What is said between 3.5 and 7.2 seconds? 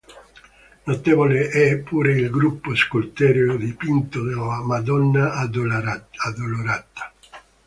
dipinto della "Madonna Addolorata".